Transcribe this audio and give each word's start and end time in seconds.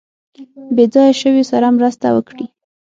بې 0.75 0.85
ځایه 0.93 1.13
شویو 1.21 1.49
سره 1.51 1.67
مرسته 1.77 2.07
وکړي. 2.11 2.45